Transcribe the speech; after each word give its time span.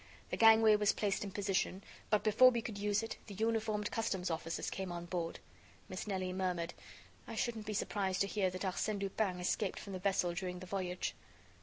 The 0.31 0.35
gangway 0.37 0.75
was 0.77 0.93
placed 0.93 1.23
in 1.23 1.29
position, 1.29 1.83
but, 2.09 2.23
before 2.23 2.49
we 2.49 2.63
could 2.63 2.79
use 2.79 3.03
it, 3.03 3.17
the 3.27 3.35
uniformed 3.35 3.91
customs 3.91 4.31
officers 4.31 4.71
came 4.71 4.91
on 4.91 5.05
board. 5.05 5.37
Miss 5.89 6.07
Nelly 6.07 6.33
murmured: 6.33 6.73
"I 7.27 7.35
shouldn't 7.35 7.67
be 7.67 7.75
surprised 7.75 8.21
to 8.21 8.27
hear 8.27 8.49
that 8.49 8.63
Arsène 8.63 8.99
Lupin 8.99 9.39
escaped 9.39 9.77
from 9.79 9.93
the 9.93 9.99
vessel 9.99 10.33
during 10.33 10.57
the 10.57 10.65
voyage." 10.65 11.13